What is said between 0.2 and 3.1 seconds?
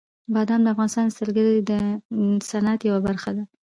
بادام د افغانستان د سیلګرۍ د صنعت یوه